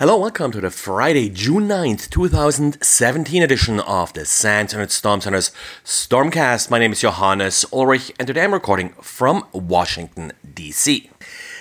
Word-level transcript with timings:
Hello, 0.00 0.16
welcome 0.16 0.52
to 0.52 0.60
the 0.60 0.70
Friday, 0.70 1.28
June 1.28 1.66
9th, 1.66 2.08
2017 2.10 3.42
edition 3.42 3.80
of 3.80 4.12
the 4.12 4.24
SANS 4.24 4.72
Internet 4.72 4.92
Storm 4.92 5.20
Center's 5.20 5.50
Stormcast. 5.84 6.70
My 6.70 6.78
name 6.78 6.92
is 6.92 7.00
Johannes 7.00 7.64
Ulrich, 7.72 8.12
and 8.16 8.28
today 8.28 8.44
I'm 8.44 8.54
recording 8.54 8.90
from 9.02 9.44
Washington, 9.52 10.34
D.C. 10.54 11.10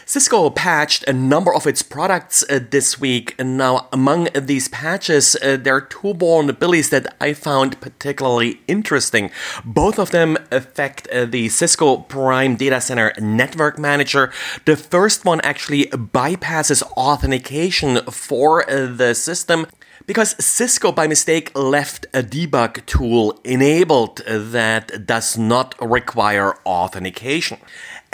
Cisco 0.10 0.50
patched 0.50 1.04
a 1.04 1.12
number 1.12 1.54
of 1.54 1.68
its 1.68 1.82
products 1.82 2.42
uh, 2.50 2.62
this 2.72 2.98
week. 2.98 3.36
And 3.38 3.58
now, 3.58 3.90
among 3.92 4.30
these 4.34 4.70
patches, 4.70 5.36
uh, 5.36 5.58
there 5.58 5.76
are 5.76 5.82
two 5.82 6.14
vulnerabilities 6.14 6.90
that 6.92 7.14
I 7.20 7.34
found 7.34 7.82
particularly 7.82 8.62
interesting. 8.70 9.32
Both 9.66 10.00
of 10.00 10.12
them 10.12 10.38
affect 10.50 11.10
uh, 11.10 11.26
the 11.26 11.50
Cisco 11.50 11.98
Prime 11.98 12.56
Data 12.56 12.80
Center 12.80 13.12
Network 13.20 13.78
Manager. 13.78 14.32
The 14.64 14.78
first 14.78 15.26
one 15.26 15.42
actually 15.42 15.88
bypasses 15.88 16.84
authentication 16.94 17.98
for 18.06 18.64
uh, 18.70 18.86
the 18.86 19.14
system 19.14 19.68
because 20.06 20.42
Cisco 20.44 20.94
by 20.94 21.06
mistake 21.06 21.52
left 21.54 22.06
a 22.14 22.24
debug 22.24 22.86
tool 22.86 23.38
enabled 23.44 24.22
that 24.26 25.06
does 25.06 25.38
not 25.38 25.76
require 25.82 26.54
authentication. 26.66 27.58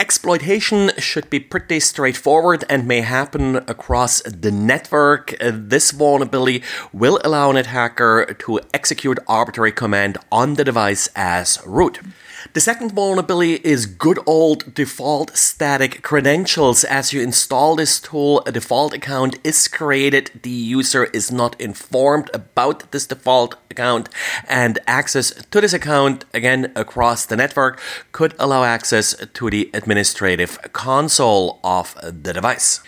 Exploitation 0.04 0.90
should 0.98 1.30
be 1.30 1.40
pretty 1.40 1.80
straightforward 1.80 2.62
and 2.68 2.86
may 2.86 3.00
happen 3.00 3.56
across 3.56 4.20
the 4.20 4.50
network. 4.50 5.34
This 5.40 5.92
vulnerability 5.92 6.62
will 6.92 7.18
allow 7.24 7.48
an 7.48 7.56
attacker 7.56 8.36
to 8.40 8.60
execute 8.74 9.18
arbitrary 9.26 9.72
command 9.72 10.18
on 10.30 10.56
the 10.56 10.64
device 10.64 11.08
as 11.16 11.58
root. 11.64 12.00
The 12.52 12.60
second 12.60 12.92
vulnerability 12.92 13.54
is 13.64 13.86
good 13.86 14.18
old 14.26 14.74
default 14.74 15.36
static 15.36 16.02
credentials. 16.02 16.84
As 16.84 17.12
you 17.12 17.22
install 17.22 17.74
this 17.74 17.98
tool, 17.98 18.42
a 18.46 18.52
default 18.52 18.92
account 18.92 19.38
is 19.42 19.66
created. 19.66 20.30
The 20.42 20.50
user 20.50 21.04
is 21.04 21.32
not 21.32 21.60
informed 21.60 22.30
about 22.34 22.90
this 22.92 23.06
default 23.06 23.56
account, 23.70 24.08
and 24.46 24.78
access 24.86 25.32
to 25.50 25.60
this 25.60 25.72
account, 25.72 26.26
again 26.34 26.70
across 26.76 27.24
the 27.24 27.36
network, 27.36 27.80
could 28.12 28.34
allow 28.38 28.62
access 28.62 29.14
to 29.32 29.50
the 29.50 29.70
administrative 29.72 30.58
console 30.72 31.60
of 31.64 31.96
the 32.02 32.32
device. 32.32 32.80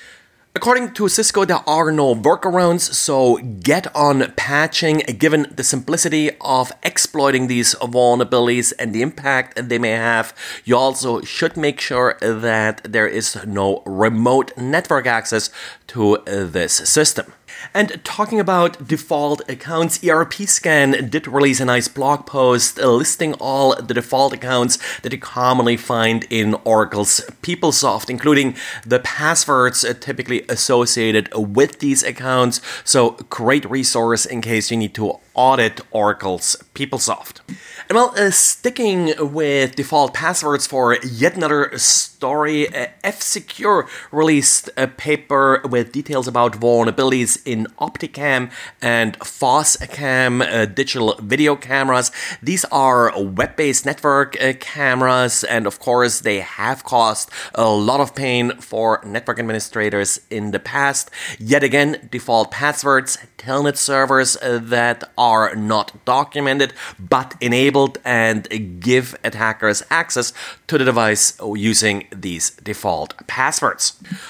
According 0.56 0.94
to 0.94 1.06
Cisco, 1.10 1.44
there 1.44 1.68
are 1.68 1.92
no 1.92 2.14
workarounds, 2.14 2.80
so 2.80 3.36
get 3.36 3.94
on 3.94 4.32
patching 4.36 5.02
given 5.18 5.52
the 5.54 5.62
simplicity 5.62 6.30
of 6.40 6.72
exploiting 6.82 7.46
these 7.46 7.74
vulnerabilities 7.74 8.72
and 8.78 8.94
the 8.94 9.02
impact 9.02 9.68
they 9.68 9.78
may 9.78 9.90
have. 9.90 10.34
You 10.64 10.78
also 10.78 11.20
should 11.20 11.58
make 11.58 11.78
sure 11.78 12.16
that 12.22 12.80
there 12.90 13.06
is 13.06 13.36
no 13.44 13.82
remote 13.84 14.56
network 14.56 15.06
access 15.06 15.50
to 15.88 16.22
this 16.24 16.72
system. 16.72 17.34
And 17.75 18.03
talking 18.05 18.41
about 18.41 18.86
default 18.86 19.48
accounts, 19.48 20.03
ERP 20.05 20.34
Scan 20.34 21.09
did 21.09 21.27
release 21.27 21.61
a 21.61 21.64
nice 21.64 21.89
blog 21.89 22.27
post 22.27 22.78
listing 22.78 23.34
all 23.34 23.75
the 23.77 23.95
default 23.95 24.33
accounts 24.33 24.78
that 25.00 25.12
you 25.12 25.19
commonly 25.19 25.77
find 25.77 26.25
in 26.31 26.55
Oracle's 26.64 27.20
PeopleSoft, 27.42 28.11
including 28.11 28.55
the 28.84 28.98
passwords 29.00 29.84
typically 30.00 30.44
associated 30.48 31.28
with 31.34 31.78
these 31.78 32.03
accounts. 32.03 32.61
So, 32.84 33.11
great 33.31 33.69
resource 33.69 34.27
in 34.27 34.41
case 34.41 34.70
you 34.70 34.77
need 34.77 34.94
to 34.94 35.20
audit 35.36 35.80
Oracle's 35.92 36.56
PeopleSoft. 36.74 37.40
And 37.88 37.94
well, 37.94 38.12
uh, 38.16 38.30
sticking 38.32 39.12
with 39.18 39.76
default 39.76 40.12
passwords 40.12 40.66
for 40.66 40.98
yet 41.04 41.36
another 41.36 41.70
story, 41.78 42.74
uh, 42.74 42.88
F 43.04 43.22
Secure 43.22 43.86
released 44.10 44.70
a 44.76 44.88
paper 44.88 45.60
with 45.64 45.92
details 45.92 46.26
about 46.26 46.54
vulnerabilities 46.54 47.40
in 47.46 47.66
Opticam 47.78 48.50
and 48.82 49.16
FOSCAM 49.20 50.42
uh, 50.42 50.64
digital 50.66 51.14
video 51.22 51.54
cameras. 51.54 52.10
These 52.42 52.64
are 52.72 53.12
web 53.22 53.54
based 53.56 53.86
network 53.86 54.36
uh, 54.42 54.54
cameras, 54.58 55.44
and 55.44 55.66
of 55.66 55.78
course, 55.78 56.20
they 56.20 56.41
have 56.41 56.82
caused 56.82 57.30
a 57.54 57.69
lot 57.69 58.00
of 58.00 58.14
pain 58.14 58.56
for 58.58 59.00
network 59.04 59.38
administrators 59.38 60.19
in 60.30 60.50
the 60.50 60.58
past. 60.58 61.10
Yet 61.38 61.62
again, 61.62 62.08
default 62.10 62.50
passwords, 62.50 63.19
telnet 63.38 63.76
servers 63.76 64.36
uh, 64.38 64.58
that 64.62 65.04
are 65.16 65.25
not 65.54 66.04
documented 66.04 66.72
but 66.98 67.34
enabled 67.41 67.66
enabled 67.76 67.98
and 68.04 68.81
give 68.81 69.16
attackers 69.25 69.82
access 69.91 70.32
to 70.66 70.78
the 70.78 70.84
device 70.84 71.25
using 71.54 72.06
these 72.25 72.50
default 72.62 73.14
passwords. 73.26 73.84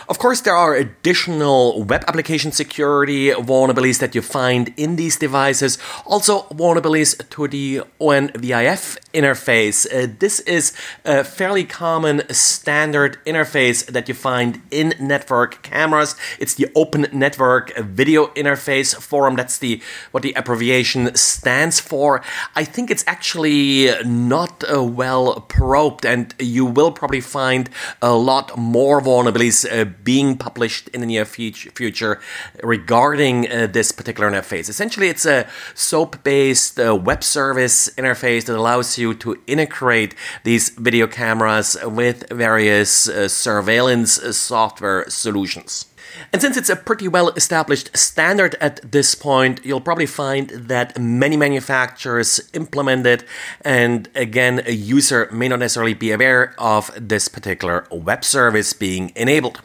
Of 0.08 0.18
course, 0.18 0.40
there 0.42 0.56
are 0.56 0.74
additional 0.74 1.84
web 1.84 2.04
application 2.08 2.52
security 2.52 3.30
vulnerabilities 3.30 3.98
that 4.00 4.14
you 4.14 4.22
find 4.22 4.72
in 4.76 4.96
these 4.96 5.16
devices, 5.16 5.78
also 6.04 6.42
vulnerabilities 6.62 7.12
to 7.34 7.48
the 7.48 7.82
ONVIF 8.00 8.98
interface. 9.12 9.78
Uh, 9.86 10.12
this 10.18 10.40
is 10.40 10.72
a 11.04 11.24
fairly 11.24 11.64
common 11.64 12.22
standard 12.30 13.18
interface 13.24 13.86
that 13.86 14.08
you 14.08 14.14
find 14.14 14.60
in 14.70 14.94
network 15.00 15.62
cameras. 15.62 16.14
It's 16.38 16.54
the 16.54 16.68
Open 16.74 17.06
Network 17.12 17.76
Video 17.76 18.26
Interface 18.34 18.94
Forum. 18.94 19.36
That's 19.36 19.58
the 19.58 19.80
what 20.12 20.22
the 20.22 20.34
abbreviation 20.34 20.85
stands 21.14 21.80
for. 21.80 22.22
I 22.54 22.64
think 22.64 22.90
it's 22.90 23.04
actually 23.06 23.26
actually 23.26 23.90
not 24.04 24.64
uh, 24.72 24.82
well 24.82 25.40
probed, 25.48 26.06
and 26.06 26.34
you 26.38 26.64
will 26.64 26.92
probably 26.92 27.20
find 27.20 27.68
a 28.00 28.14
lot 28.14 28.56
more 28.56 29.00
vulnerabilities 29.00 29.66
uh, 29.66 29.84
being 30.04 30.36
published 30.36 30.88
in 30.88 31.00
the 31.00 31.06
near 31.06 31.24
future 31.24 32.20
regarding 32.62 33.50
uh, 33.50 33.66
this 33.66 33.92
particular 33.92 34.30
interface. 34.30 34.68
Essentially, 34.68 35.08
it's 35.08 35.26
a 35.26 35.46
SOAP 35.74 36.22
based 36.22 36.78
uh, 36.78 36.94
web 36.94 37.22
service 37.22 37.90
interface 37.98 38.44
that 38.44 38.56
allows 38.56 38.96
you 38.96 39.12
to 39.14 39.36
integrate 39.46 40.14
these 40.44 40.68
video 40.70 41.06
cameras 41.06 41.76
with 41.84 42.28
various 42.30 43.08
uh, 43.08 43.28
surveillance 43.28 44.18
uh, 44.18 44.32
software 44.32 45.04
solutions. 45.08 45.86
And 46.32 46.42
since 46.42 46.56
it's 46.56 46.68
a 46.68 46.76
pretty 46.76 47.08
well 47.08 47.30
established 47.30 47.96
standard 47.96 48.56
at 48.60 48.80
this 48.92 49.14
point, 49.14 49.60
you'll 49.64 49.80
probably 49.80 50.06
find 50.06 50.50
that 50.50 50.98
many 50.98 51.36
manufacturers 51.36 52.40
implement 52.52 53.06
it, 53.06 53.24
and 53.62 54.08
again, 54.14 54.62
a 54.66 54.72
user 54.72 55.28
may 55.32 55.48
not 55.48 55.58
necessarily 55.60 55.94
be 55.94 56.12
aware 56.12 56.54
of 56.58 56.90
this 56.96 57.28
particular 57.28 57.86
web 57.90 58.24
service 58.24 58.72
being 58.72 59.12
enabled. 59.16 59.60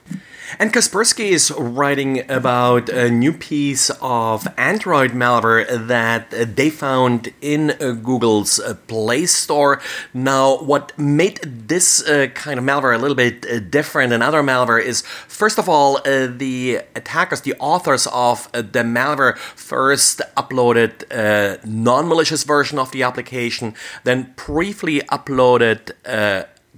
And 0.60 0.74
Kaspersky 0.74 1.30
is 1.32 1.52
writing 1.52 2.30
about 2.30 2.90
a 2.90 3.10
new 3.10 3.34
piece 3.34 3.90
of 4.02 4.48
Android 4.58 5.12
malware 5.12 5.66
that 5.88 6.30
they 6.32 6.70
found 6.70 7.34
in 7.42 7.76
Google's 8.04 8.60
Play 8.88 9.26
Store. 9.26 9.82
Now, 10.14 10.58
what 10.58 10.98
made 10.98 11.40
this 11.44 12.06
uh, 12.08 12.28
kind 12.34 12.60
of 12.60 12.66
malware 12.66 12.96
a 12.96 12.98
little 12.98 13.16
bit 13.16 13.46
uh, 13.46 13.60
different 13.60 14.10
than 14.10 14.22
other 14.22 14.44
malware 14.44 14.84
is, 14.84 15.02
first 15.28 15.58
of 15.58 15.70
all, 15.70 15.98
uh, 15.98 16.28
the 16.28 16.82
attackers, 16.96 17.42
the 17.42 17.56
authors 17.60 18.08
of 18.08 18.52
the 18.52 18.84
malware, 18.84 19.38
first 19.38 20.22
uploaded 20.36 21.10
a 21.12 21.60
non 21.66 22.08
malicious 22.08 22.44
version 22.44 22.78
of 22.78 22.92
the 22.92 23.04
application, 23.04 23.74
then 24.04 24.34
briefly 24.36 25.00
uploaded 25.02 25.92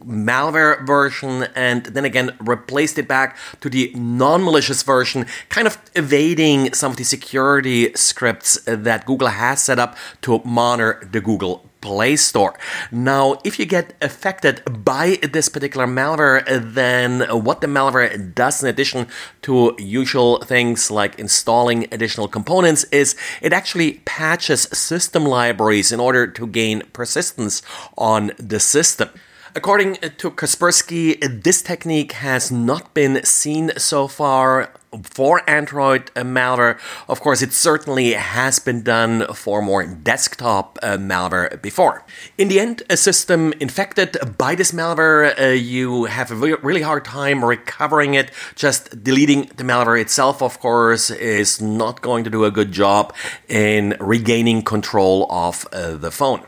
malware 0.05 0.85
version 0.85 1.47
and 1.55 1.85
then 1.85 2.05
again 2.05 2.35
replaced 2.39 2.97
it 2.97 3.07
back 3.07 3.37
to 3.61 3.69
the 3.69 3.91
non 3.95 4.43
malicious 4.43 4.83
version, 4.83 5.25
kind 5.49 5.67
of 5.67 5.77
evading 5.95 6.73
some 6.73 6.91
of 6.91 6.97
the 6.97 7.03
security 7.03 7.93
scripts 7.95 8.59
that 8.65 9.05
Google 9.05 9.29
has 9.29 9.61
set 9.63 9.79
up 9.79 9.97
to 10.21 10.41
monitor 10.45 11.07
the 11.11 11.21
Google 11.21 11.69
Play 11.83 12.15
Store. 12.15 12.57
Now, 12.91 13.39
if 13.43 13.59
you 13.59 13.65
get 13.65 13.93
affected 14.01 14.63
by 14.85 15.17
this 15.21 15.49
particular 15.49 15.85
malware, 15.85 16.41
then 16.73 17.21
what 17.43 17.59
the 17.59 17.67
malware 17.67 18.33
does, 18.33 18.63
in 18.63 18.69
addition 18.69 19.07
to 19.41 19.75
usual 19.77 20.41
things 20.43 20.89
like 20.89 21.19
installing 21.19 21.87
additional 21.91 22.29
components, 22.29 22.85
is 22.85 23.17
it 23.41 23.51
actually 23.51 24.01
patches 24.05 24.61
system 24.71 25.25
libraries 25.25 25.91
in 25.91 25.99
order 25.99 26.25
to 26.25 26.47
gain 26.47 26.83
persistence 26.93 27.61
on 27.97 28.31
the 28.37 28.61
system. 28.61 29.09
According 29.55 29.97
to 30.17 30.31
Kaspersky, 30.31 31.43
this 31.43 31.61
technique 31.61 32.13
has 32.13 32.51
not 32.51 32.95
been 32.95 33.23
seen 33.23 33.71
so 33.77 34.07
far 34.07 34.73
for 35.03 35.47
Android 35.47 36.07
malware. 36.15 36.79
Of 37.07 37.21
course, 37.21 37.43
it 37.43 37.53
certainly 37.53 38.13
has 38.13 38.57
been 38.57 38.81
done 38.81 39.27
for 39.35 39.61
more 39.61 39.85
desktop 39.85 40.79
uh, 40.81 40.97
malware 40.97 41.61
before. 41.61 42.03
In 42.35 42.47
the 42.47 42.59
end, 42.59 42.81
a 42.89 42.97
system 42.97 43.53
infected 43.59 44.17
by 44.39 44.55
this 44.55 44.71
malware, 44.71 45.39
uh, 45.39 45.49
you 45.49 46.05
have 46.05 46.31
a 46.31 46.35
really 46.35 46.81
hard 46.81 47.05
time 47.05 47.45
recovering 47.45 48.15
it. 48.15 48.31
Just 48.55 49.03
deleting 49.03 49.51
the 49.57 49.63
malware 49.63 50.01
itself, 50.01 50.41
of 50.41 50.59
course, 50.59 51.11
is 51.11 51.61
not 51.61 52.01
going 52.01 52.23
to 52.23 52.31
do 52.31 52.43
a 52.43 52.49
good 52.49 52.71
job 52.71 53.13
in 53.47 53.95
regaining 53.99 54.63
control 54.63 55.27
of 55.29 55.67
uh, 55.71 55.95
the 55.95 56.09
phone. 56.09 56.43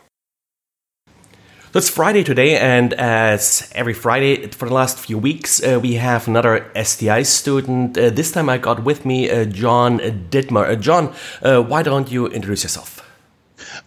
It's 1.75 1.89
Friday 1.89 2.24
today, 2.24 2.57
and 2.57 2.94
as 2.94 3.69
every 3.75 3.94
Friday 3.94 4.48
for 4.48 4.66
the 4.66 4.74
last 4.74 4.98
few 4.98 5.18
weeks, 5.18 5.62
uh, 5.62 5.77
we 5.77 5.95
have 5.95 6.25
another 6.25 6.72
STI 6.81 7.24
student. 7.24 7.98
Uh, 7.98 8.12
this 8.12 8.31
time 8.31 8.48
I 8.48 8.57
got 8.57 8.86
with 8.86 9.06
me 9.06 9.30
uh, 9.30 9.44
John 9.44 10.00
Dittmer. 10.00 10.69
Uh, 10.69 10.75
John, 10.77 11.13
uh, 11.42 11.62
why 11.62 11.83
don't 11.83 12.10
you 12.10 12.27
introduce 12.27 12.63
yourself? 12.63 13.06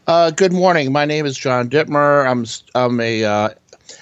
Uh, 0.06 0.30
good 0.30 0.52
morning. 0.52 0.92
My 0.92 1.06
name 1.06 1.24
is 1.24 1.38
John 1.38 1.70
Dittmer. 1.70 2.28
I'm, 2.28 2.44
I'm 2.74 3.00
a 3.00 3.54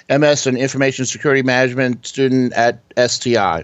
MS 0.09 0.47
in 0.47 0.57
Information 0.57 1.05
Security 1.05 1.41
Management 1.41 2.05
student 2.05 2.51
at 2.51 2.81
STI. 2.97 3.63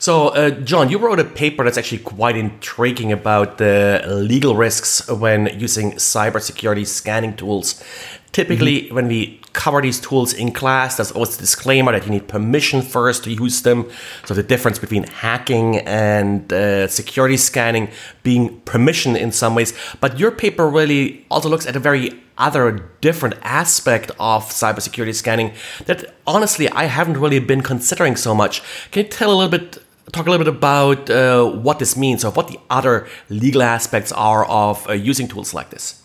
So, 0.00 0.28
uh, 0.28 0.48
John, 0.50 0.88
you 0.88 0.96
wrote 0.96 1.20
a 1.20 1.24
paper 1.24 1.62
that's 1.62 1.76
actually 1.76 1.98
quite 1.98 2.34
intriguing 2.34 3.12
about 3.12 3.58
the 3.58 4.02
legal 4.06 4.56
risks 4.56 5.06
when 5.10 5.60
using 5.60 5.92
cybersecurity 5.92 6.86
scanning 6.86 7.36
tools. 7.36 7.84
Typically, 8.32 8.84
mm-hmm. 8.84 8.94
when 8.94 9.08
we 9.08 9.42
cover 9.52 9.82
these 9.82 10.00
tools 10.00 10.32
in 10.32 10.52
class, 10.52 10.96
there's 10.96 11.12
always 11.12 11.36
a 11.36 11.40
disclaimer 11.40 11.92
that 11.92 12.06
you 12.06 12.12
need 12.12 12.28
permission 12.28 12.80
first 12.80 13.24
to 13.24 13.30
use 13.30 13.60
them. 13.60 13.90
So, 14.24 14.32
the 14.32 14.42
difference 14.42 14.78
between 14.78 15.02
hacking 15.02 15.80
and 15.80 16.50
uh, 16.50 16.88
security 16.88 17.36
scanning 17.36 17.90
being 18.22 18.58
permission 18.60 19.16
in 19.16 19.32
some 19.32 19.54
ways. 19.54 19.74
But 20.00 20.18
your 20.18 20.30
paper 20.30 20.66
really 20.66 21.26
also 21.30 21.50
looks 21.50 21.66
at 21.66 21.76
a 21.76 21.80
very 21.80 22.18
other 22.38 22.88
different 23.02 23.34
aspect 23.42 24.12
of 24.18 24.48
cybersecurity 24.48 25.14
scanning 25.14 25.52
that 25.84 26.14
honestly 26.26 26.70
I 26.70 26.84
haven't 26.84 27.18
really 27.18 27.38
been 27.38 27.60
considering 27.60 28.16
so 28.16 28.34
much. 28.34 28.62
Can 28.92 29.04
you 29.04 29.10
tell 29.10 29.30
a 29.30 29.36
little 29.36 29.50
bit? 29.50 29.76
Talk 30.12 30.26
a 30.26 30.30
little 30.30 30.44
bit 30.44 30.54
about 30.54 31.10
uh, 31.10 31.44
what 31.44 31.78
this 31.78 31.96
means, 31.96 32.24
or 32.24 32.32
what 32.32 32.48
the 32.48 32.58
other 32.68 33.06
legal 33.28 33.62
aspects 33.62 34.12
are 34.12 34.44
of 34.46 34.88
uh, 34.88 34.92
using 34.92 35.28
tools 35.28 35.54
like 35.54 35.70
this. 35.70 36.02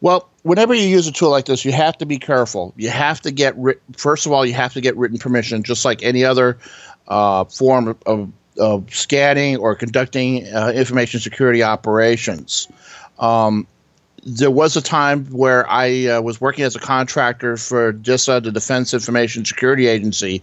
Well, 0.00 0.28
whenever 0.42 0.74
you 0.74 0.86
use 0.86 1.06
a 1.06 1.12
tool 1.12 1.30
like 1.30 1.44
this, 1.44 1.64
you 1.64 1.72
have 1.72 1.98
to 1.98 2.06
be 2.06 2.18
careful. 2.18 2.72
You 2.76 2.88
have 2.88 3.20
to 3.20 3.30
get 3.30 3.56
ri- 3.56 3.76
first 3.96 4.26
of 4.26 4.32
all, 4.32 4.46
you 4.46 4.54
have 4.54 4.72
to 4.72 4.80
get 4.80 4.96
written 4.96 5.18
permission, 5.18 5.62
just 5.62 5.84
like 5.84 6.02
any 6.02 6.24
other 6.24 6.58
uh, 7.08 7.44
form 7.44 7.96
of, 8.06 8.32
of, 8.58 8.94
scanning 8.94 9.56
or 9.58 9.74
conducting 9.74 10.46
uh, 10.54 10.72
information 10.74 11.20
security 11.20 11.62
operations. 11.62 12.68
Um, 13.18 13.66
there 14.24 14.50
was 14.50 14.76
a 14.76 14.82
time 14.82 15.26
where 15.26 15.68
I 15.68 16.06
uh, 16.06 16.20
was 16.20 16.40
working 16.40 16.64
as 16.64 16.76
a 16.76 16.80
contractor 16.80 17.56
for 17.56 17.92
DISA, 17.92 18.40
the 18.40 18.52
Defense 18.52 18.92
Information 18.92 19.44
Security 19.44 19.86
Agency, 19.86 20.42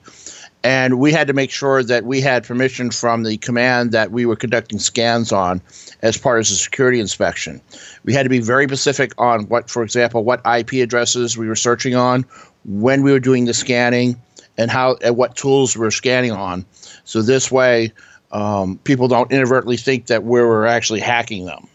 and 0.63 0.99
we 0.99 1.11
had 1.11 1.27
to 1.27 1.33
make 1.33 1.51
sure 1.51 1.83
that 1.83 2.05
we 2.05 2.21
had 2.21 2.43
permission 2.43 2.91
from 2.91 3.23
the 3.23 3.37
command 3.37 3.91
that 3.91 4.11
we 4.11 4.25
were 4.25 4.35
conducting 4.35 4.79
scans 4.79 5.31
on 5.31 5.61
as 6.01 6.17
part 6.17 6.39
of 6.39 6.47
the 6.47 6.55
security 6.55 6.99
inspection. 6.99 7.61
We 8.03 8.13
had 8.13 8.23
to 8.23 8.29
be 8.29 8.39
very 8.39 8.65
specific 8.65 9.13
on 9.17 9.47
what, 9.47 9.69
for 9.69 9.83
example, 9.83 10.23
what 10.23 10.41
IP 10.45 10.73
addresses 10.73 11.37
we 11.37 11.47
were 11.47 11.55
searching 11.55 11.95
on, 11.95 12.25
when 12.65 13.03
we 13.03 13.11
were 13.11 13.19
doing 13.19 13.45
the 13.45 13.53
scanning, 13.53 14.19
and 14.57 14.71
how 14.71 14.97
and 15.03 15.15
what 15.15 15.35
tools 15.35 15.75
we 15.75 15.81
were 15.81 15.91
scanning 15.91 16.31
on. 16.31 16.65
So 17.03 17.21
this 17.21 17.51
way, 17.51 17.93
um, 18.31 18.79
people 18.83 19.07
don't 19.07 19.31
inadvertently 19.31 19.77
think 19.77 20.07
that 20.07 20.23
we 20.23 20.41
were 20.41 20.65
actually 20.65 20.99
hacking 20.99 21.45
them. 21.45 21.67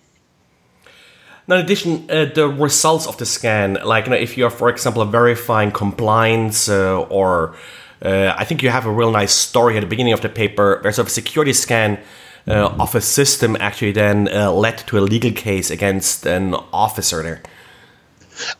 Now, 1.48 1.56
in 1.56 1.64
addition, 1.64 2.08
uh, 2.08 2.26
the 2.32 2.48
results 2.48 3.06
of 3.06 3.16
the 3.16 3.26
scan, 3.26 3.78
like 3.84 4.06
you 4.06 4.10
know, 4.10 4.16
if 4.16 4.38
you're, 4.38 4.50
for 4.50 4.68
example, 4.68 5.04
verifying 5.04 5.72
compliance 5.72 6.68
uh, 6.68 7.00
or 7.00 7.56
uh, 8.00 8.34
I 8.36 8.44
think 8.44 8.62
you 8.62 8.70
have 8.70 8.86
a 8.86 8.90
real 8.90 9.10
nice 9.10 9.32
story 9.32 9.76
at 9.76 9.80
the 9.80 9.86
beginning 9.86 10.12
of 10.12 10.20
the 10.20 10.28
paper. 10.28 10.80
There's 10.82 10.98
a 10.98 11.08
security 11.08 11.52
scan 11.52 11.98
uh, 12.46 12.74
of 12.78 12.94
a 12.94 13.00
system 13.00 13.56
actually 13.60 13.92
then 13.92 14.28
uh, 14.32 14.50
led 14.50 14.78
to 14.78 14.98
a 14.98 15.00
legal 15.00 15.32
case 15.32 15.70
against 15.70 16.26
an 16.26 16.54
officer 16.72 17.22
there. 17.22 17.42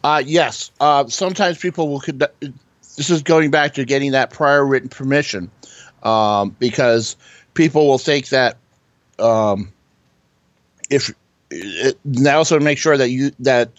Uh, 0.05 0.23
yes. 0.25 0.71
Sometimes 1.09 1.59
people 1.59 1.89
will 1.89 2.01
conduct. 2.01 2.45
This 2.97 3.11
is 3.11 3.23
going 3.23 3.51
back 3.51 3.75
to 3.75 3.85
getting 3.85 4.13
that 4.13 4.31
prior 4.31 4.65
written 4.67 4.89
permission, 4.89 5.51
um, 6.03 6.55
because 6.59 7.17
people 7.55 7.89
will 7.89 7.99
think 7.99 8.29
that 8.29 8.59
um, 9.19 9.73
if 10.91 11.13
it, 11.53 12.27
also 12.27 12.59
make 12.59 12.79
sure 12.79 12.97
that 12.97 13.11
you 13.11 13.33
that 13.41 13.71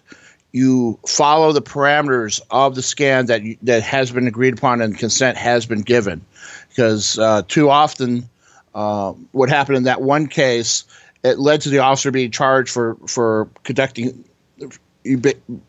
you 0.51 0.99
follow 1.07 1.51
the 1.51 1.61
parameters 1.61 2.39
of 2.51 2.75
the 2.75 2.81
scan 2.81 3.25
that 3.25 3.41
you, 3.41 3.57
that 3.63 3.81
has 3.83 4.11
been 4.11 4.27
agreed 4.27 4.57
upon 4.57 4.81
and 4.81 4.97
consent 4.97 5.37
has 5.37 5.65
been 5.65 5.81
given, 5.81 6.23
because 6.69 7.17
uh, 7.17 7.41
too 7.47 7.69
often, 7.69 8.29
uh, 8.75 9.11
what 9.31 9.49
happened 9.49 9.77
in 9.77 9.83
that 9.83 10.01
one 10.01 10.27
case, 10.27 10.83
it 11.23 11.39
led 11.39 11.61
to 11.61 11.69
the 11.69 11.79
officer 11.79 12.11
being 12.11 12.31
charged 12.31 12.71
for 12.71 12.95
for 13.07 13.49
conducting 13.63 14.23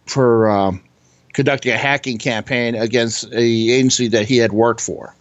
for 0.06 0.50
um, 0.50 0.82
conducting 1.32 1.72
a 1.72 1.78
hacking 1.78 2.18
campaign 2.18 2.74
against 2.74 3.24
a 3.32 3.42
agency 3.42 4.08
that 4.08 4.26
he 4.26 4.36
had 4.36 4.52
worked 4.52 4.80
for. 4.80 5.14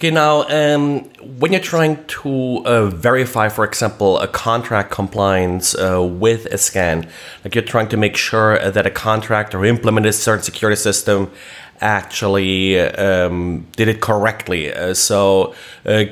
Now 0.00 0.46
um, 0.48 1.00
when 1.40 1.50
you're 1.50 1.60
trying 1.60 2.04
to 2.06 2.64
uh, 2.64 2.86
verify, 2.86 3.48
for 3.48 3.64
example, 3.64 4.20
a 4.20 4.28
contract 4.28 4.92
compliance 4.92 5.74
uh, 5.74 6.00
with 6.00 6.46
a 6.46 6.58
scan, 6.58 7.08
like 7.44 7.56
you're 7.56 7.64
trying 7.64 7.88
to 7.88 7.96
make 7.96 8.16
sure 8.16 8.70
that 8.70 8.86
a 8.86 8.90
contract 8.90 9.56
or 9.56 9.64
implemented 9.64 10.10
a 10.10 10.12
certain 10.12 10.44
security 10.44 10.80
system 10.80 11.32
actually 11.80 12.78
um, 12.78 13.66
did 13.74 13.88
it 13.88 14.00
correctly. 14.00 14.72
Uh, 14.72 14.94
so, 14.94 15.54
uh, 15.84 16.04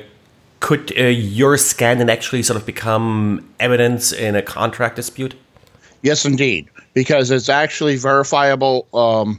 could 0.59 0.93
uh, 0.99 1.03
your 1.05 1.56
scan 1.56 2.09
actually 2.11 2.43
sort 2.43 2.56
of 2.56 2.67
become 2.67 3.49
evidence 3.61 4.11
in 4.11 4.35
a 4.35 4.43
contract 4.43 4.97
dispute? 4.97 5.35
Yes, 6.03 6.25
indeed, 6.25 6.69
because 6.93 7.31
it's 7.31 7.49
actually 7.49 7.97
verifiable 7.97 8.88
um, 8.93 9.38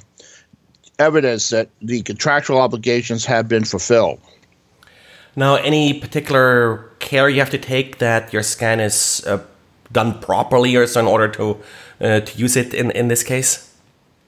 evidence 1.00 1.50
that 1.50 1.68
the 1.82 2.02
contractual 2.04 2.60
obligations 2.60 3.26
have 3.26 3.50
been 3.50 3.66
fulfilled. 3.66 4.22
Now, 5.38 5.56
any 5.56 5.94
particular 5.94 6.90
care 6.98 7.30
you 7.30 7.40
have 7.40 7.52
to 7.52 7.60
take 7.60 8.00
that 8.00 8.34
your 8.34 8.42
scan 8.42 8.80
is 8.80 9.24
uh, 9.28 9.38
done 9.92 10.20
properly, 10.20 10.76
or 10.76 10.88
so 10.88 11.00
in 11.00 11.06
order 11.06 11.28
to 11.30 11.58
uh, 12.02 12.20
to 12.22 12.38
use 12.38 12.58
it 12.58 12.74
in 12.74 12.90
in 12.92 13.08
this 13.08 13.24
case? 13.24 13.72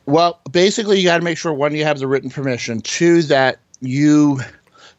Well, 0.06 0.40
basically, 0.52 1.00
you 1.00 1.06
got 1.06 1.18
to 1.18 1.24
make 1.24 1.38
sure 1.38 1.52
one 1.52 1.76
you 1.76 1.84
have 1.84 1.98
the 1.98 2.08
written 2.08 2.30
permission, 2.30 2.82
two 2.82 3.24
that 3.24 3.58
you 3.82 4.40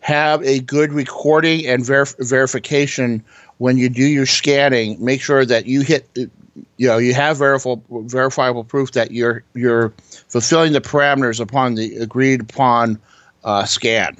have 0.01 0.43
a 0.43 0.59
good 0.61 0.93
recording 0.93 1.65
and 1.67 1.87
ver- 1.87 2.07
verification 2.19 3.23
when 3.59 3.79
you 3.79 3.89
do 3.89 4.05
your 4.05 4.27
scanning. 4.27 5.03
Make 5.05 5.21
sure 5.21 5.45
that 5.45 5.67
you 5.67 5.83
hit, 5.83 6.09
you 6.15 6.89
know, 6.89 6.99
you 6.99 7.15
have 7.15 7.39
verifiable 7.39 7.85
verifiable 8.07 8.65
proof 8.65 8.91
that 8.93 9.13
you're 9.13 9.45
you're 9.55 9.93
fulfilling 10.29 10.73
the 10.73 10.81
parameters 10.81 11.39
upon 11.39 11.77
the 11.77 11.95
agreed 11.99 12.41
upon 12.41 12.99
uh, 13.45 13.65
scan. 13.65 14.17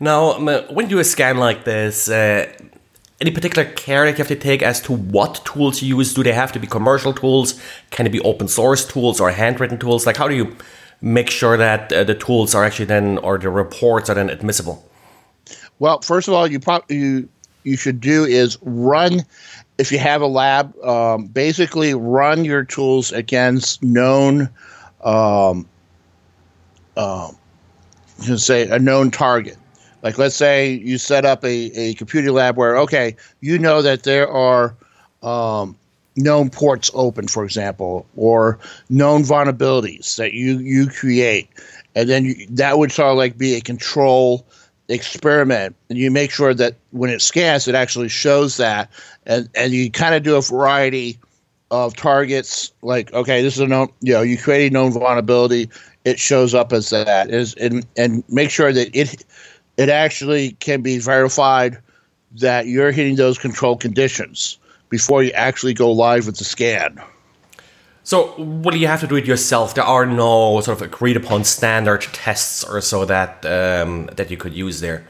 Now, 0.00 0.38
when 0.38 0.86
you 0.86 0.90
do 0.90 0.98
a 0.98 1.04
scan 1.04 1.36
like 1.36 1.64
this, 1.64 2.08
uh, 2.08 2.50
any 3.20 3.30
particular 3.30 3.70
care 3.70 4.06
that 4.06 4.12
you 4.12 4.16
have 4.16 4.28
to 4.28 4.36
take 4.36 4.62
as 4.62 4.80
to 4.82 4.94
what 4.94 5.44
tools 5.44 5.82
you 5.82 5.98
use? 5.98 6.14
Do 6.14 6.22
they 6.22 6.32
have 6.32 6.52
to 6.52 6.58
be 6.58 6.66
commercial 6.66 7.12
tools? 7.12 7.60
Can 7.90 8.06
it 8.06 8.10
be 8.10 8.20
open 8.20 8.48
source 8.48 8.86
tools 8.86 9.20
or 9.20 9.30
handwritten 9.30 9.78
tools? 9.78 10.06
Like, 10.06 10.16
how 10.16 10.26
do 10.26 10.34
you 10.34 10.56
make 11.02 11.28
sure 11.28 11.58
that 11.58 11.92
uh, 11.92 12.04
the 12.04 12.14
tools 12.14 12.54
are 12.54 12.64
actually 12.64 12.86
then, 12.86 13.18
or 13.18 13.36
the 13.36 13.50
reports 13.50 14.08
are 14.08 14.14
then 14.14 14.30
admissible? 14.30 14.88
Well, 15.80 16.00
first 16.00 16.28
of 16.28 16.34
all, 16.34 16.46
you 16.46 16.60
probably 16.60 16.96
you 16.96 17.28
you 17.64 17.76
should 17.76 18.00
do 18.00 18.24
is 18.24 18.56
run 18.62 19.20
if 19.76 19.92
you 19.92 19.98
have 19.98 20.22
a 20.22 20.26
lab. 20.26 20.74
Um, 20.82 21.26
basically, 21.26 21.92
run 21.92 22.46
your 22.46 22.64
tools 22.64 23.12
against 23.12 23.82
known. 23.82 24.48
Um, 25.04 25.68
um, 26.96 27.36
say 28.36 28.68
a 28.68 28.78
known 28.78 29.10
target. 29.10 29.58
Like, 30.02 30.18
let's 30.18 30.36
say 30.36 30.72
you 30.72 30.98
set 30.98 31.24
up 31.24 31.44
a, 31.44 31.70
a 31.78 31.94
computer 31.94 32.32
lab 32.32 32.56
where, 32.56 32.76
okay, 32.78 33.16
you 33.40 33.58
know 33.58 33.82
that 33.82 34.04
there 34.04 34.28
are 34.30 34.74
um, 35.22 35.76
known 36.16 36.50
ports 36.50 36.90
open, 36.94 37.28
for 37.28 37.44
example, 37.44 38.06
or 38.16 38.58
known 38.88 39.22
vulnerabilities 39.22 40.16
that 40.16 40.32
you, 40.32 40.58
you 40.58 40.88
create. 40.88 41.48
And 41.94 42.08
then 42.08 42.24
you, 42.24 42.46
that 42.50 42.78
would 42.78 42.92
sort 42.92 43.10
of 43.10 43.16
like 43.16 43.36
be 43.36 43.54
a 43.54 43.60
control 43.60 44.46
experiment. 44.88 45.76
And 45.88 45.98
you 45.98 46.10
make 46.10 46.30
sure 46.30 46.54
that 46.54 46.76
when 46.90 47.10
it 47.10 47.20
scans, 47.20 47.68
it 47.68 47.74
actually 47.74 48.08
shows 48.08 48.56
that. 48.56 48.90
And, 49.26 49.48
and 49.54 49.72
you 49.72 49.90
kind 49.90 50.14
of 50.14 50.22
do 50.22 50.36
a 50.36 50.42
variety 50.42 51.18
of 51.70 51.94
targets 51.94 52.72
like 52.82 53.12
okay 53.12 53.42
this 53.42 53.54
is 53.54 53.60
a 53.60 53.66
known 53.66 53.88
you 54.00 54.12
know 54.12 54.22
you 54.22 54.36
create 54.36 54.70
a 54.70 54.74
known 54.74 54.90
vulnerability 54.92 55.70
it 56.04 56.18
shows 56.18 56.52
up 56.52 56.72
as 56.72 56.90
that 56.90 57.30
is 57.30 57.54
and 57.54 57.86
and 57.96 58.24
make 58.28 58.50
sure 58.50 58.72
that 58.72 58.94
it 58.94 59.24
it 59.76 59.88
actually 59.88 60.52
can 60.52 60.82
be 60.82 60.98
verified 60.98 61.78
that 62.32 62.66
you're 62.66 62.92
hitting 62.92 63.16
those 63.16 63.38
control 63.38 63.76
conditions 63.76 64.58
before 64.88 65.22
you 65.22 65.30
actually 65.32 65.74
go 65.74 65.90
live 65.90 66.26
with 66.26 66.36
the 66.36 66.44
scan. 66.44 67.00
So, 68.02 68.34
will 68.38 68.74
you 68.74 68.86
have 68.86 69.00
to 69.00 69.06
do 69.06 69.16
it 69.16 69.26
yourself? 69.26 69.74
There 69.74 69.84
are 69.84 70.06
no 70.06 70.60
sort 70.60 70.80
of 70.80 70.82
agreed 70.82 71.16
upon 71.16 71.44
standard 71.44 72.02
tests 72.12 72.64
or 72.64 72.80
so 72.80 73.04
that 73.04 73.44
um, 73.46 74.06
that 74.16 74.30
you 74.30 74.36
could 74.36 74.52
use 74.52 74.80
there. 74.80 75.06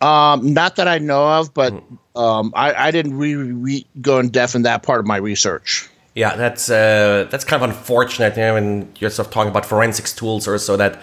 Um, 0.00 0.54
not 0.54 0.76
that 0.76 0.86
I 0.86 0.98
know 0.98 1.26
of, 1.26 1.52
but 1.52 1.72
um, 2.14 2.52
I, 2.54 2.72
I, 2.72 2.90
didn't 2.92 3.18
really 3.18 3.52
re- 3.52 3.86
go 4.00 4.20
in 4.20 4.28
depth 4.28 4.54
in 4.54 4.62
that 4.62 4.84
part 4.84 5.00
of 5.00 5.06
my 5.06 5.16
research. 5.16 5.88
Yeah, 6.14 6.36
that's 6.36 6.70
uh, 6.70 7.26
that's 7.30 7.44
kind 7.44 7.62
of 7.62 7.70
unfortunate. 7.70 8.36
You 8.36 8.42
know, 8.42 8.54
when 8.54 8.92
you're 8.98 9.10
sort 9.10 9.26
of 9.26 9.34
talking 9.34 9.50
about 9.50 9.66
forensics 9.66 10.14
tools 10.14 10.46
or 10.46 10.56
so 10.58 10.76
that, 10.76 11.00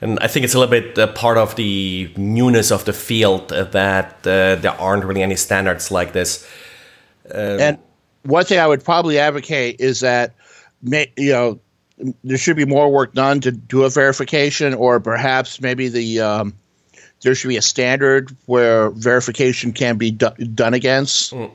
and 0.00 0.18
I 0.20 0.28
think 0.28 0.44
it's 0.44 0.54
a 0.54 0.58
little 0.58 0.70
bit 0.70 0.98
uh, 0.98 1.06
part 1.08 1.38
of 1.38 1.56
the 1.56 2.12
newness 2.16 2.70
of 2.70 2.84
the 2.84 2.92
field 2.92 3.52
uh, 3.52 3.64
that 3.64 4.12
uh, 4.26 4.56
there 4.56 4.76
aren't 4.78 5.04
really 5.04 5.22
any 5.22 5.36
standards 5.36 5.90
like 5.90 6.12
this. 6.12 6.48
Um, 7.32 7.60
and 7.60 7.78
one 8.22 8.44
thing 8.44 8.58
I 8.58 8.66
would 8.66 8.84
probably 8.84 9.18
advocate 9.18 9.80
is 9.80 10.00
that, 10.00 10.34
you 10.82 11.32
know, 11.32 11.60
there 12.22 12.38
should 12.38 12.56
be 12.56 12.64
more 12.64 12.90
work 12.90 13.14
done 13.14 13.40
to 13.40 13.50
do 13.50 13.82
a 13.82 13.90
verification, 13.90 14.72
or 14.74 15.00
perhaps 15.00 15.60
maybe 15.60 15.88
the 15.88 16.20
um, 16.20 16.54
there 17.22 17.34
should 17.34 17.48
be 17.48 17.56
a 17.56 17.62
standard 17.62 18.34
where 18.46 18.90
verification 18.90 19.72
can 19.72 19.98
be 19.98 20.12
do- 20.12 20.30
done 20.54 20.74
against. 20.74 21.32
Mm 21.32 21.50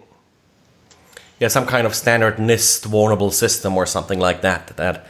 yeah, 1.44 1.50
some 1.50 1.66
kind 1.66 1.86
of 1.86 1.94
standard 1.94 2.38
NIST 2.38 2.86
vulnerable 2.86 3.30
system 3.30 3.76
or 3.76 3.86
something 3.86 4.18
like 4.18 4.42
that 4.42 4.68
that 4.78 5.06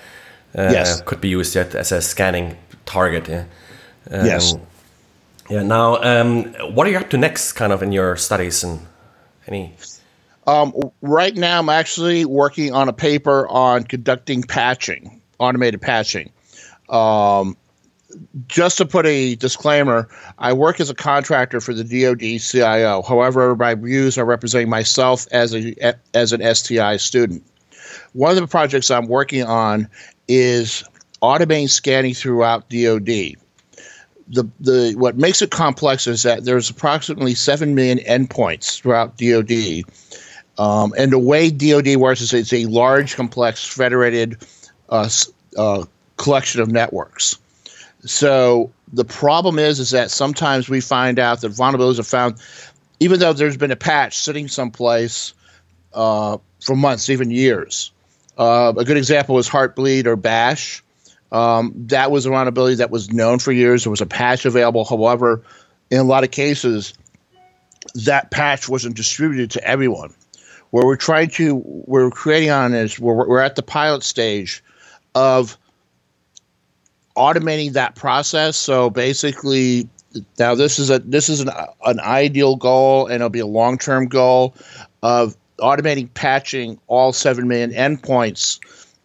yes. 0.55 1.01
could 1.01 1.21
be 1.21 1.29
used 1.29 1.55
yet 1.55 1.75
as 1.75 1.91
a 1.91 2.01
scanning 2.01 2.57
target. 2.85 3.27
Yeah. 3.27 3.45
Um, 4.11 4.25
yes. 4.25 4.55
Yeah. 5.49 5.63
Now, 5.63 6.01
um, 6.01 6.45
what 6.75 6.87
are 6.87 6.89
you 6.89 6.97
up 6.97 7.09
to 7.11 7.17
next, 7.17 7.53
kind 7.53 7.73
of 7.73 7.83
in 7.83 7.91
your 7.91 8.15
studies 8.15 8.63
and 8.63 8.79
any? 9.47 9.75
Um, 10.45 10.73
right 11.01 11.35
now, 11.35 11.59
I'm 11.59 11.69
actually 11.69 12.25
working 12.25 12.73
on 12.73 12.89
a 12.89 12.93
paper 12.93 13.47
on 13.47 13.83
conducting 13.83 14.43
patching, 14.43 15.21
automated 15.39 15.81
patching. 15.81 16.31
Um, 16.89 17.57
just 18.47 18.77
to 18.77 18.85
put 18.85 19.05
a 19.05 19.35
disclaimer, 19.35 20.07
I 20.37 20.53
work 20.53 20.79
as 20.79 20.89
a 20.89 20.95
contractor 20.95 21.59
for 21.59 21.73
the 21.73 21.83
DoD 21.83 22.39
CIO. 22.41 23.01
However, 23.01 23.55
my 23.55 23.75
views 23.75 24.17
are 24.17 24.25
representing 24.25 24.69
myself 24.69 25.27
as 25.31 25.55
a 25.55 25.95
as 26.13 26.33
an 26.33 26.55
STI 26.55 26.97
student. 26.97 27.43
One 28.13 28.31
of 28.31 28.37
the 28.37 28.47
projects 28.47 28.91
I'm 28.91 29.07
working 29.07 29.43
on 29.43 29.87
is 30.27 30.83
automating 31.21 31.69
scanning 31.69 32.13
throughout 32.13 32.69
DoD. 32.69 33.35
The 34.29 34.47
the 34.59 34.93
what 34.97 35.17
makes 35.17 35.41
it 35.41 35.51
complex 35.51 36.07
is 36.07 36.23
that 36.23 36.45
there's 36.45 36.69
approximately 36.69 37.35
seven 37.35 37.75
million 37.75 37.99
endpoints 37.99 38.79
throughout 38.79 39.17
DoD, 39.17 39.83
um, 40.57 40.93
and 40.97 41.11
the 41.11 41.19
way 41.19 41.49
DoD 41.49 41.97
works 41.97 42.21
is 42.21 42.33
it's 42.33 42.53
a 42.53 42.65
large, 42.65 43.15
complex, 43.15 43.65
federated 43.65 44.37
uh, 44.89 45.09
uh, 45.57 45.83
collection 46.17 46.61
of 46.61 46.71
networks. 46.71 47.37
So 48.05 48.71
the 48.93 49.05
problem 49.05 49.59
is, 49.59 49.79
is 49.79 49.91
that 49.91 50.11
sometimes 50.11 50.69
we 50.69 50.81
find 50.81 51.19
out 51.19 51.41
that 51.41 51.51
vulnerabilities 51.51 51.99
are 51.99 52.03
found, 52.03 52.35
even 52.99 53.19
though 53.19 53.33
there's 53.33 53.57
been 53.57 53.71
a 53.71 53.75
patch 53.75 54.17
sitting 54.17 54.47
someplace 54.47 55.33
uh, 55.93 56.37
for 56.61 56.75
months, 56.75 57.09
even 57.09 57.31
years. 57.31 57.91
Uh, 58.37 58.73
a 58.75 58.85
good 58.85 58.97
example 58.97 59.37
is 59.37 59.47
Heartbleed 59.47 60.05
or 60.05 60.15
Bash. 60.15 60.83
Um, 61.31 61.73
that 61.87 62.11
was 62.11 62.25
a 62.25 62.29
vulnerability 62.29 62.75
that 62.75 62.91
was 62.91 63.11
known 63.11 63.39
for 63.39 63.51
years. 63.51 63.83
There 63.83 63.91
was 63.91 64.01
a 64.01 64.05
patch 64.05 64.45
available. 64.45 64.85
However, 64.85 65.41
in 65.89 65.99
a 65.99 66.03
lot 66.03 66.23
of 66.23 66.31
cases, 66.31 66.93
that 67.95 68.31
patch 68.31 68.69
wasn't 68.69 68.95
distributed 68.95 69.51
to 69.51 69.67
everyone. 69.67 70.13
Where 70.69 70.85
we're 70.85 70.95
trying 70.95 71.29
to, 71.31 71.55
we're 71.65 72.09
creating 72.09 72.49
on 72.49 72.73
is 72.73 72.99
we're, 72.99 73.27
we're 73.27 73.41
at 73.41 73.55
the 73.55 73.63
pilot 73.63 74.03
stage 74.03 74.63
of 75.15 75.57
automating 77.15 77.73
that 77.73 77.95
process. 77.95 78.57
So 78.57 78.89
basically, 78.89 79.87
now 80.37 80.55
this 80.55 80.79
is 80.79 80.89
a 80.89 80.99
this 80.99 81.29
is 81.29 81.41
an 81.41 81.49
an 81.85 81.99
ideal 81.99 82.55
goal, 82.55 83.07
and 83.07 83.15
it'll 83.15 83.29
be 83.29 83.39
a 83.39 83.47
long 83.47 83.77
term 83.77 84.07
goal 84.07 84.55
of 85.01 85.35
automating 85.59 86.13
patching 86.13 86.79
all 86.87 87.13
seven 87.13 87.47
million 87.47 87.71
endpoints 87.71 88.59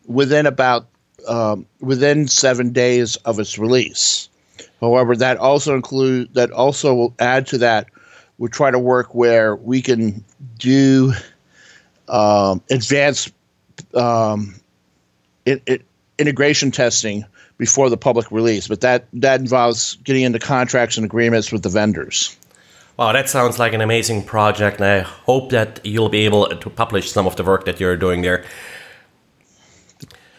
within 0.07 0.47
about 0.47 0.87
um, 1.26 1.67
within 1.81 2.28
seven 2.28 2.73
days 2.73 3.17
of 3.17 3.38
its 3.38 3.59
release. 3.59 4.28
However, 4.81 5.17
that 5.17 5.37
also 5.38 5.75
include 5.75 6.33
that 6.35 6.50
also 6.50 6.95
will 6.95 7.14
add 7.19 7.47
to 7.49 7.59
that. 7.59 7.88
We 8.38 8.49
try 8.49 8.71
to 8.71 8.78
work 8.78 9.14
where 9.14 9.57
we 9.57 9.83
can 9.83 10.25
do 10.59 11.12
um, 12.09 12.62
advanced 12.71 13.33
um, 13.95 14.55
it, 15.45 15.62
it, 15.67 15.83
integration 16.19 16.71
testing 16.71 17.25
before 17.59 17.90
the 17.90 17.97
public 17.97 18.31
release. 18.31 18.69
But 18.69 18.81
that 18.83 19.07
that 19.14 19.40
involves 19.40 19.97
getting 20.05 20.23
into 20.23 20.38
contracts 20.38 20.97
and 20.97 21.05
agreements 21.05 21.52
with 21.52 21.62
the 21.62 21.69
vendors. 21.69 22.37
Wow, 22.99 23.12
that 23.12 23.28
sounds 23.28 23.61
like 23.61 23.75
an 23.75 23.81
amazing 23.81 24.25
project, 24.25 24.81
and 24.81 24.87
I 24.87 24.99
hope 25.00 25.50
that 25.50 25.81
you'll 25.85 26.09
be 26.09 26.25
able 26.25 26.49
to 26.49 26.71
publish 26.71 27.12
some 27.12 27.28
of 27.28 27.37
the 27.37 27.45
work 27.45 27.64
that 27.67 27.78
you're 27.78 27.97
doing 27.97 28.23
there. 28.23 28.45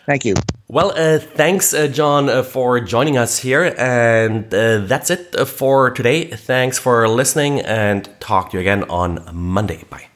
Thank 0.06 0.25
you. 0.25 0.34
Well, 0.68 0.92
uh, 0.96 1.20
thanks, 1.20 1.74
uh, 1.74 1.88
John, 1.88 2.28
uh, 2.28 2.44
for 2.44 2.82
joining 2.82 3.18
us 3.18 3.38
here. 3.38 3.74
And 3.78 4.54
uh, 4.54 4.80
that's 4.80 5.10
it 5.10 5.48
for 5.48 5.92
today. 5.92 6.25
Thanks 6.25 6.78
for 6.78 7.08
listening, 7.08 7.62
and 7.62 8.10
talk 8.20 8.51
to 8.51 8.58
you 8.58 8.62
again 8.62 8.84
on 8.89 9.24
Monday. 9.34 9.86
Bye. 9.89 10.08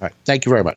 All 0.00 0.06
right. 0.06 0.14
Thank 0.24 0.46
you 0.46 0.50
very 0.50 0.64
much. 0.64 0.70